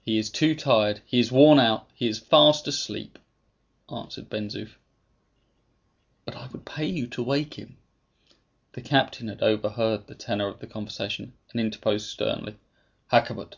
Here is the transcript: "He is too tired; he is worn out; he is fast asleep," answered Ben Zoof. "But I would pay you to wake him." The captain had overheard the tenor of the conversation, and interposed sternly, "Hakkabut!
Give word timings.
"He 0.00 0.16
is 0.16 0.30
too 0.30 0.54
tired; 0.54 1.02
he 1.04 1.18
is 1.20 1.30
worn 1.30 1.58
out; 1.58 1.90
he 1.94 2.08
is 2.08 2.18
fast 2.18 2.66
asleep," 2.66 3.18
answered 3.92 4.30
Ben 4.30 4.48
Zoof. 4.48 4.76
"But 6.24 6.34
I 6.36 6.46
would 6.46 6.64
pay 6.64 6.86
you 6.86 7.06
to 7.08 7.22
wake 7.22 7.52
him." 7.58 7.76
The 8.72 8.80
captain 8.80 9.28
had 9.28 9.42
overheard 9.42 10.06
the 10.06 10.14
tenor 10.14 10.48
of 10.48 10.60
the 10.60 10.66
conversation, 10.66 11.34
and 11.52 11.60
interposed 11.60 12.06
sternly, 12.08 12.56
"Hakkabut! 13.12 13.56